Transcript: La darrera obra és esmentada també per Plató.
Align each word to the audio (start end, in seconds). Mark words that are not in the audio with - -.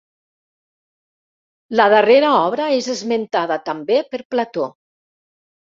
La 1.81 1.87
darrera 1.95 2.33
obra 2.39 2.71
és 2.79 2.89
esmentada 2.97 3.61
també 3.71 4.01
per 4.11 4.25
Plató. 4.33 4.69